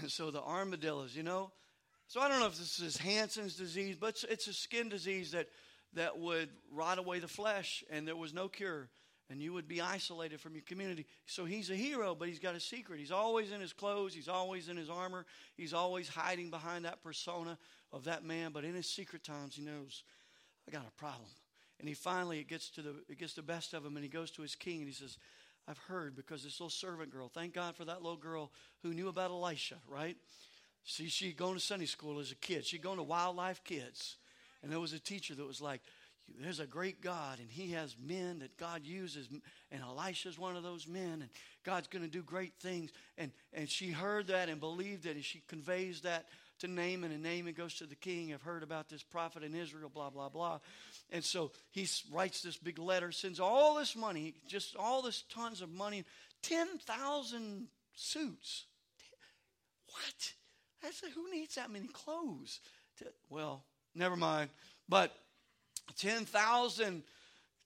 [0.00, 1.52] and so the armadillos, you know.
[2.08, 5.48] So I don't know if this is Hansen's disease, but it's, a skin disease that
[5.94, 8.88] that would rot away the flesh and there was no cure
[9.30, 11.06] and you would be isolated from your community.
[11.26, 12.98] So he's a hero, but he's got a secret.
[12.98, 15.24] He's always in his clothes, he's always in his armor,
[15.56, 17.58] he's always hiding behind that persona
[17.92, 20.02] of that man, but in his secret times he knows
[20.68, 21.28] I got a problem.
[21.80, 24.08] And he finally it gets to the it gets the best of him and he
[24.08, 25.18] goes to his king and he says,
[25.66, 28.50] I've heard because this little servant girl, thank God for that little girl
[28.82, 30.16] who knew about Elisha, right?
[30.84, 32.66] See, she going to Sunday school as a kid.
[32.66, 34.16] She going to Wildlife Kids.
[34.62, 35.80] And there was a teacher that was like,
[36.40, 39.28] there's a great God, and He has men that God uses,
[39.70, 41.28] and Elisha's one of those men, and
[41.64, 42.90] God's going to do great things.
[43.18, 46.26] And and she heard that and believed it, and she conveys that
[46.60, 48.32] to Naaman, and Naaman goes to the king.
[48.32, 50.60] I've heard about this prophet in Israel, blah blah blah.
[51.10, 55.60] And so he writes this big letter, sends all this money, just all this tons
[55.60, 56.04] of money,
[56.42, 58.64] ten thousand suits.
[59.88, 60.32] What?
[60.82, 62.60] I said, who needs that many clothes?
[62.98, 64.50] To, well, never mind.
[64.88, 65.14] But
[65.96, 67.02] 10,000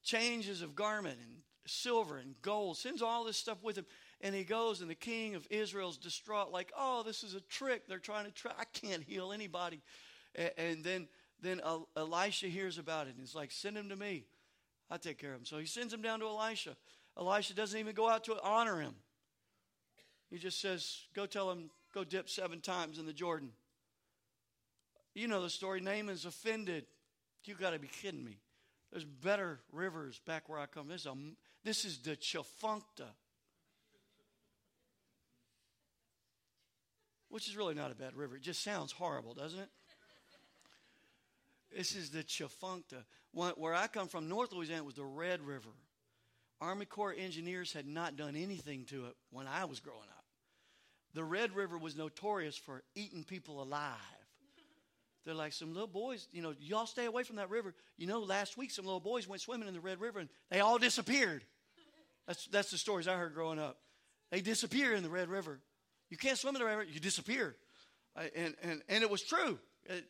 [0.03, 3.87] changes of garment and silver and gold, sends all this stuff with him.
[4.21, 7.87] And he goes, and the king of Israel's distraught, like, oh, this is a trick.
[7.87, 8.53] They're trying to try.
[8.59, 9.81] I can't heal anybody.
[10.57, 11.09] And, then,
[11.41, 11.61] then
[11.97, 14.25] Elisha hears about it, and he's like, send him to me.
[14.91, 15.45] I'll take care of him.
[15.45, 16.77] So he sends him down to Elisha.
[17.17, 18.95] Elisha doesn't even go out to honor him.
[20.31, 23.51] He just says, go tell him, go dip seven times in the Jordan.
[25.15, 25.81] You know the story.
[25.81, 26.87] Naaman's offended.
[27.45, 28.37] You got to be kidding me.
[28.91, 30.89] There's better rivers back where I come.
[30.89, 31.15] This is, a,
[31.65, 33.07] this is the Tchefuncte,
[37.29, 38.37] which is really not a bad river.
[38.37, 39.69] It just sounds horrible, doesn't it?
[41.75, 43.05] This is the Tchefuncte.
[43.33, 45.71] Where I come from, North Louisiana, was the Red River.
[46.61, 50.25] Army Corps engineers had not done anything to it when I was growing up.
[51.15, 53.95] The Red River was notorious for eating people alive.
[55.25, 57.75] They're like some little boys, you know, y'all stay away from that river.
[57.97, 60.61] You know, last week some little boys went swimming in the Red River and they
[60.61, 61.45] all disappeared.
[62.27, 63.79] That's, that's the stories I heard growing up.
[64.31, 65.61] They disappear in the Red River.
[66.11, 67.57] You can't swim in the Red River, you disappear.
[68.17, 69.59] and, and, and it was true.
[69.85, 70.05] It,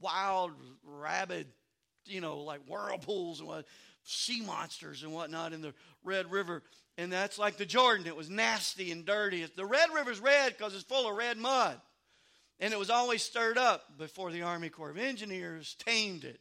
[0.00, 0.52] wild,
[0.84, 1.46] rabid,
[2.04, 3.66] you know, like whirlpools and what,
[4.04, 6.62] sea monsters and whatnot in the Red River.
[6.98, 8.06] And that's like the Jordan.
[8.06, 9.44] It was nasty and dirty.
[9.44, 11.80] The Red River's red because it's full of red mud.
[12.58, 16.40] And it was always stirred up before the Army Corps of Engineers tamed it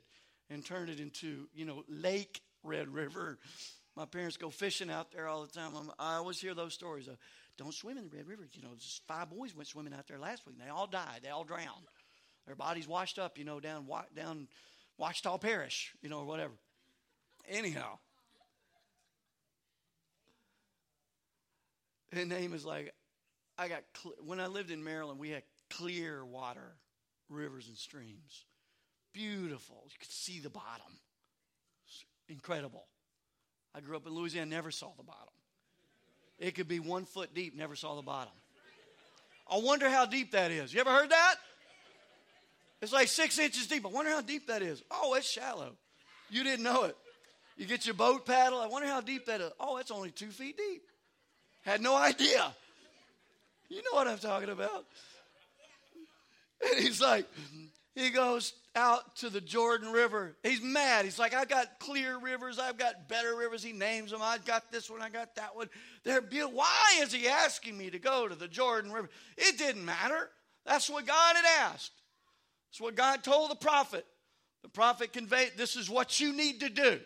[0.50, 3.38] and turned it into, you know, Lake Red River.
[3.96, 5.72] My parents go fishing out there all the time.
[5.76, 7.18] I'm, i always hear those stories of,
[7.58, 8.48] don't swim in the Red River.
[8.54, 10.56] You know, just five boys went swimming out there last week.
[10.60, 11.22] And they all died.
[11.24, 11.86] They all drowned.
[12.46, 14.48] Their bodies washed up, you know, down down
[15.00, 16.54] Ouachita Parish, you know, or whatever.
[17.50, 17.98] Anyhow,
[22.12, 22.94] the name is like,
[23.58, 23.84] I got,
[24.24, 26.76] when I lived in Maryland, we had clear water,
[27.30, 28.46] rivers and streams.
[29.14, 29.84] Beautiful.
[29.86, 30.92] You could see the bottom.
[32.28, 32.86] Incredible.
[33.74, 35.34] I grew up in Louisiana, never saw the bottom.
[36.40, 38.34] It could be one foot deep, never saw the bottom.
[39.50, 40.74] I wonder how deep that is.
[40.74, 41.36] You ever heard that?
[42.82, 43.86] It's like six inches deep.
[43.86, 44.84] I wonder how deep that is.
[44.92, 45.78] Oh, it's shallow.
[46.30, 46.98] You didn't know it.
[47.58, 48.60] You get your boat paddle.
[48.60, 49.52] I wonder how deep that is.
[49.60, 50.84] Oh, it's only two feet deep.
[51.62, 52.54] Had no idea.
[53.70, 54.86] You know what I'm talking about.
[56.66, 57.28] And he's like,
[57.96, 60.36] he goes out to the Jordan River.
[60.44, 61.06] He's mad.
[61.06, 62.60] He's like, I've got clear rivers.
[62.60, 63.64] I've got better rivers.
[63.64, 64.20] He names them.
[64.22, 65.02] I've got this one.
[65.02, 65.70] I got that one.
[66.04, 66.58] They're beautiful.
[66.58, 69.10] Why is he asking me to go to the Jordan River?
[69.38, 70.30] It didn't matter.
[70.66, 71.94] That's what God had asked.
[72.70, 74.06] That's what God told the prophet.
[74.64, 77.00] The prophet conveyed, This is what you need to do.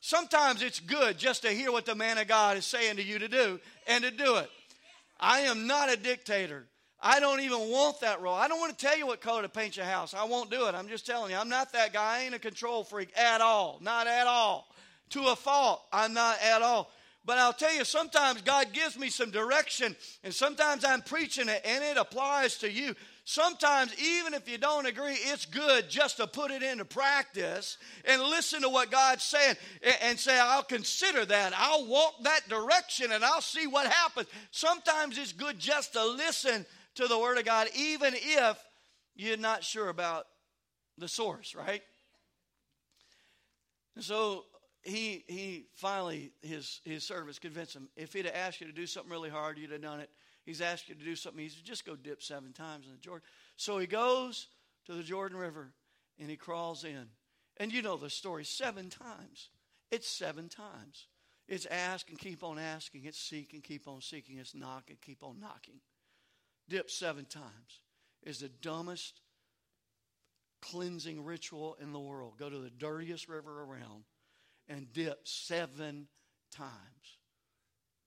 [0.00, 3.20] Sometimes it's good just to hear what the man of God is saying to you
[3.20, 4.50] to do and to do it.
[5.18, 6.66] I am not a dictator.
[7.06, 8.34] I don't even want that role.
[8.34, 10.14] I don't want to tell you what color to paint your house.
[10.14, 10.74] I won't do it.
[10.74, 12.16] I'm just telling you, I'm not that guy.
[12.16, 13.78] I ain't a control freak at all.
[13.82, 14.66] Not at all.
[15.10, 16.90] To a fault, I'm not at all.
[17.26, 21.60] But I'll tell you, sometimes God gives me some direction, and sometimes I'm preaching it,
[21.64, 22.94] and it applies to you.
[23.26, 28.22] Sometimes, even if you don't agree, it's good just to put it into practice and
[28.22, 29.56] listen to what God's saying
[30.02, 31.52] and say, I'll consider that.
[31.56, 34.28] I'll walk that direction and I'll see what happens.
[34.50, 38.58] Sometimes it's good just to listen to the Word of God, even if
[39.14, 40.26] you're not sure about
[40.98, 41.82] the source, right?
[43.94, 44.44] And so
[44.82, 48.86] he he finally his his servants convinced him if he'd have asked you to do
[48.86, 50.10] something really hard, you'd have done it.
[50.44, 51.42] He's asked you to do something.
[51.42, 53.26] He said, just go dip seven times in the Jordan.
[53.56, 54.48] So he goes
[54.86, 55.72] to the Jordan River
[56.18, 57.06] and he crawls in.
[57.56, 59.48] And you know the story seven times.
[59.90, 61.06] It's seven times.
[61.48, 63.04] It's ask and keep on asking.
[63.04, 64.38] It's seek and keep on seeking.
[64.38, 65.80] It's knock and keep on knocking.
[66.68, 67.80] Dip seven times
[68.22, 69.20] is the dumbest
[70.62, 72.34] cleansing ritual in the world.
[72.38, 74.04] Go to the dirtiest river around
[74.68, 76.08] and dip seven
[76.50, 76.70] times.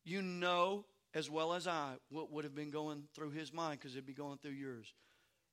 [0.03, 3.93] You know as well as I what would have been going through his mind because
[3.93, 4.93] it'd be going through yours.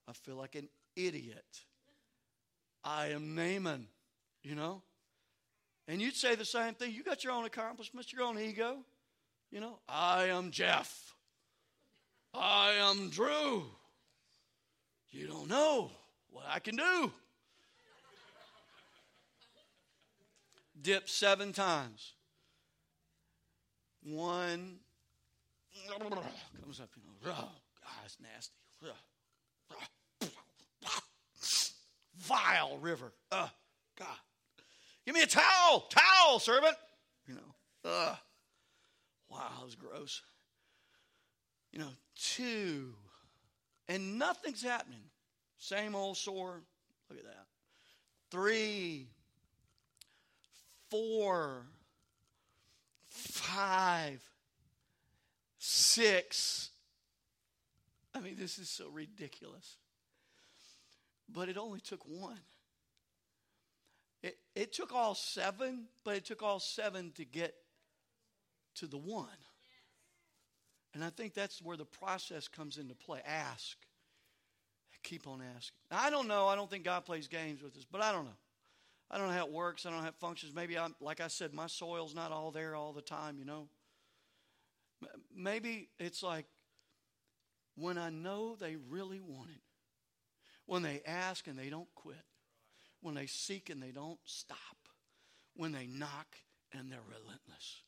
[0.09, 1.45] I feel like an idiot.
[2.83, 3.89] I am Naaman,
[4.43, 4.83] you know?
[5.89, 6.93] And you'd say the same thing.
[6.93, 8.79] You got your own accomplishments, your own ego.
[9.51, 11.14] You know, I am Jeff.
[12.35, 13.65] I am Drew.
[15.11, 15.91] You don't know
[16.31, 17.13] what I can do.
[20.81, 22.15] Dip seven times.
[24.03, 24.81] One
[25.89, 27.51] comes up, you know, oh,
[27.83, 28.55] God, it's nasty.
[32.19, 33.13] Vile river.
[33.31, 33.49] Uh,
[33.99, 34.17] God.
[35.05, 35.87] Give me a towel.
[35.91, 36.75] Towel, servant.
[37.29, 38.17] You know, uh,
[39.31, 40.23] wow, that was gross.
[41.75, 42.95] You know, two.
[43.89, 45.03] And nothing's happening.
[45.59, 46.63] Same old sore.
[47.11, 47.47] Look at that.
[48.31, 49.09] Three.
[50.89, 51.67] Four.
[53.07, 54.23] Five
[55.65, 56.71] six.
[58.15, 59.77] I mean, this is so ridiculous.
[61.29, 62.39] But it only took one.
[64.23, 67.55] It, it took all seven, but it took all seven to get
[68.77, 69.29] to the one.
[70.95, 73.21] And I think that's where the process comes into play.
[73.27, 73.77] Ask.
[75.03, 75.77] Keep on asking.
[75.91, 76.47] Now, I don't know.
[76.47, 78.37] I don't think God plays games with us, but I don't know.
[79.11, 79.85] I don't know how it works.
[79.85, 80.55] I don't know how it functions.
[80.55, 83.69] Maybe I'm, like I said, my soil's not all there all the time, you know.
[85.37, 86.47] Maybe it's like
[87.77, 89.61] when I know they really want it,
[90.65, 92.17] when they ask and they don't quit,
[93.03, 94.59] when they seek and they don't stop,
[95.55, 96.37] when they knock
[96.73, 97.83] and they're relentless.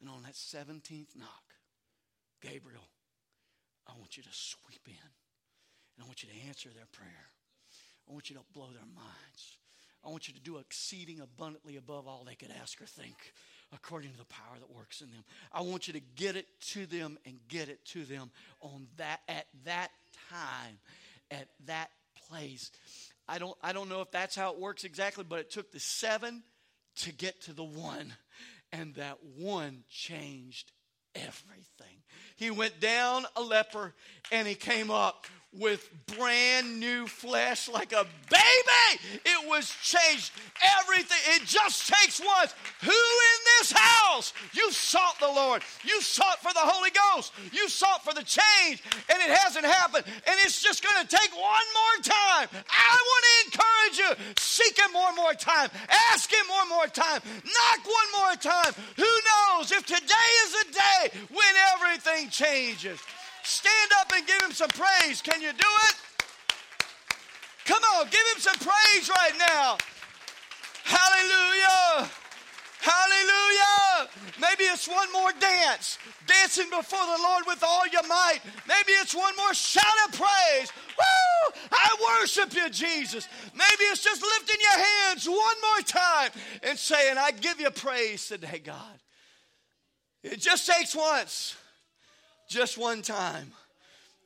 [0.00, 1.49] And on that 17th knock,
[2.40, 2.88] Gabriel,
[3.86, 5.10] I want you to sweep in.
[5.96, 7.30] And I want you to answer their prayer.
[8.08, 9.58] I want you to blow their minds.
[10.04, 13.32] I want you to do exceeding abundantly above all they could ask or think
[13.72, 15.22] according to the power that works in them.
[15.52, 18.30] I want you to get it to them and get it to them
[18.60, 19.90] on that at that
[20.30, 20.78] time,
[21.30, 21.90] at that
[22.28, 22.70] place.
[23.28, 25.78] I don't I don't know if that's how it works exactly, but it took the
[25.78, 26.42] 7
[26.96, 28.12] to get to the 1
[28.72, 30.72] and that one changed
[31.14, 31.96] everything.
[32.36, 33.94] He went down a leper
[34.32, 35.26] and he came up
[35.58, 39.02] with brand new flesh like a baby.
[39.24, 40.30] It was changed.
[40.80, 41.18] Everything.
[41.34, 42.54] It just takes once.
[42.82, 44.32] Who in this house?
[44.52, 45.62] You sought the Lord.
[45.84, 47.32] You sought for the Holy Ghost.
[47.52, 50.04] You sought for the change, and it hasn't happened.
[50.06, 52.48] And it's just going to take one more time.
[52.70, 54.32] I want to encourage you.
[54.38, 55.70] Seek Him one more time.
[56.12, 57.22] Ask Him one more time.
[57.26, 58.72] Knock one more time.
[58.96, 63.00] Who knows if today is a day when everything changes?
[63.42, 65.22] Stand up and give him some praise.
[65.22, 65.96] Can you do it?
[67.64, 69.76] Come on, give him some praise right now.
[70.84, 72.10] Hallelujah.
[72.80, 74.08] Hallelujah.
[74.40, 78.40] Maybe it's one more dance, dancing before the Lord with all your might.
[78.66, 80.72] Maybe it's one more shout of praise.
[80.98, 81.52] Woo!
[81.70, 83.28] I worship you, Jesus.
[83.52, 86.30] Maybe it's just lifting your hands one more time
[86.62, 88.98] and saying, I give you praise today, God.
[90.22, 91.54] It just takes once
[92.50, 93.52] just one time.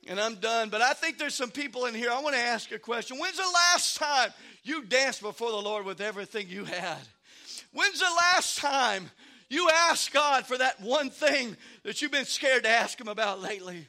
[0.07, 0.69] And I'm done.
[0.69, 2.11] But I think there's some people in here.
[2.11, 3.17] I want to ask a question.
[3.17, 4.31] When's the last time
[4.63, 6.99] you danced before the Lord with everything you had?
[7.71, 9.09] When's the last time
[9.49, 13.41] you asked God for that one thing that you've been scared to ask Him about
[13.41, 13.87] lately?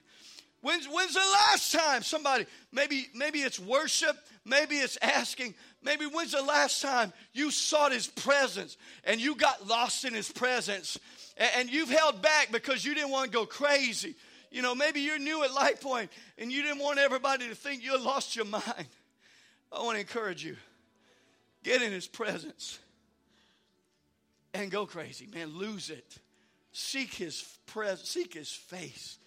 [0.63, 6.33] When's, when's the last time somebody, maybe, maybe it's worship, maybe it's asking, maybe when's
[6.33, 10.99] the last time you sought His presence and you got lost in His presence
[11.37, 14.15] and, you've held back because you didn't want to go crazy?
[14.51, 17.85] You know, maybe you're new at Light Point and you didn't want everybody to think
[17.85, 18.87] you lost your mind.
[19.73, 20.57] I want to encourage you
[21.63, 22.79] get in His presence
[24.55, 25.49] and go crazy, man.
[25.49, 26.19] Lose it.
[26.73, 29.19] Seek His presence, seek His face.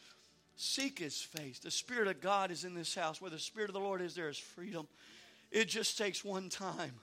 [0.55, 1.59] Seek His face.
[1.59, 3.21] The Spirit of God is in this house.
[3.21, 4.87] Where the Spirit of the Lord is, there is freedom.
[5.51, 6.93] It just takes one time.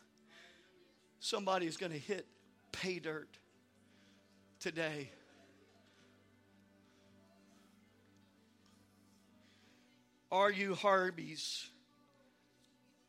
[1.21, 2.27] Somebody is going to hit
[2.73, 3.29] pay dirt
[4.61, 5.11] today.
[10.31, 11.67] Are you Harbees?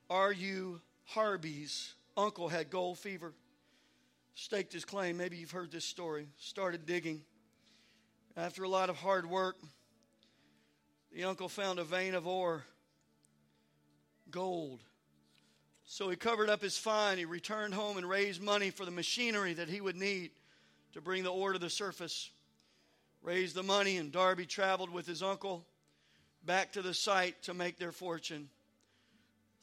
[0.10, 0.82] Are you
[1.14, 1.93] Harbees?
[2.16, 3.34] Uncle had gold fever,
[4.34, 5.18] staked his claim.
[5.18, 6.28] Maybe you've heard this story.
[6.38, 7.22] Started digging.
[8.36, 9.58] After a lot of hard work,
[11.12, 12.64] the uncle found a vein of ore,
[14.30, 14.82] gold.
[15.86, 17.18] So he covered up his find.
[17.18, 20.32] He returned home and raised money for the machinery that he would need
[20.98, 22.32] to bring the ore to the surface.
[23.22, 25.64] Raised the money, and Darby traveled with his uncle
[26.43, 28.50] back to the site to make their fortune.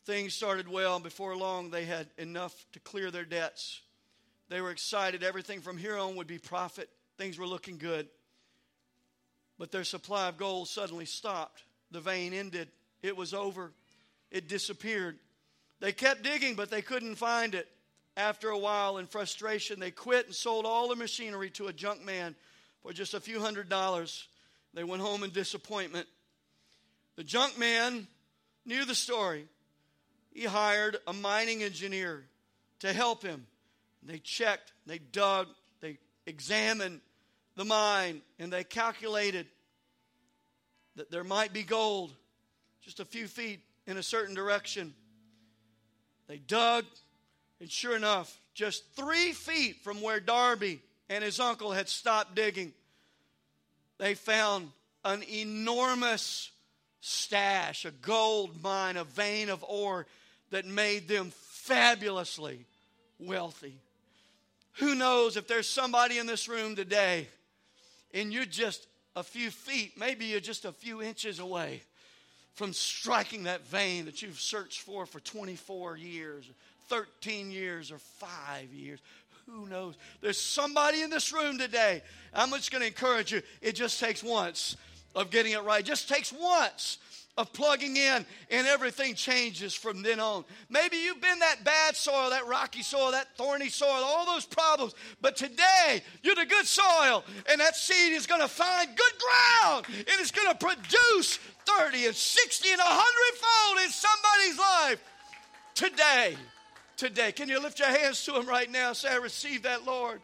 [0.05, 3.81] Things started well, and before long, they had enough to clear their debts.
[4.49, 5.25] They were excited.
[5.25, 6.89] Everything from here on would be profit.
[7.19, 8.07] Things were looking good.
[9.59, 11.65] But their supply of gold suddenly stopped.
[11.91, 12.69] The vein ended.
[13.03, 13.73] It was over.
[14.31, 15.19] It disappeared.
[15.81, 17.67] They kept digging, but they couldn't find it.
[18.17, 22.05] After a while, in frustration, they quit and sold all the machinery to a junk
[22.05, 22.37] man
[22.83, 24.29] for just a few hundred dollars.
[24.73, 26.07] They went home in disappointment.
[27.17, 28.07] The junk man
[28.65, 29.47] knew the story.
[30.33, 32.25] He hired a mining engineer
[32.81, 33.47] to help him.
[34.03, 35.49] They checked, they dug,
[35.81, 37.01] they examined
[37.57, 39.47] the mine, and they calculated
[40.97, 42.13] that there might be gold
[42.83, 44.95] just a few feet in a certain direction.
[46.27, 46.85] They dug,
[47.61, 52.73] and sure enough, just three feet from where Darby and his uncle had stopped digging,
[53.99, 54.71] they found
[55.05, 56.51] an enormous
[57.01, 60.07] stash, a gold mine, a vein of ore
[60.51, 62.65] that made them fabulously
[63.19, 63.77] wealthy.
[64.79, 67.29] Who knows if there's somebody in this room today
[68.13, 71.83] and you're just a few feet, maybe you're just a few inches away
[72.55, 76.49] from striking that vein that you've searched for for 24 years,
[76.89, 79.01] 13 years, or five years.
[79.47, 79.95] Who knows?
[80.21, 82.03] There's somebody in this room today.
[82.33, 83.43] I'm just going to encourage you.
[83.61, 84.77] It just takes once
[85.15, 85.81] of getting it right.
[85.81, 86.99] It just takes once
[87.37, 90.45] of plugging in and everything changes from then on.
[90.71, 94.95] Maybe you've been that bad soil, that rocky soil, that thorny soil, all those problems,
[95.21, 99.87] but today you're the good soil and that seed is going to find good ground
[99.89, 105.05] and it's going to produce 30 and 60 and 100 fold in somebody's life
[105.75, 106.37] today.
[106.97, 107.33] Today.
[107.33, 108.93] Can you lift your hands to him right now?
[108.93, 110.21] Say, I receive that, Lord.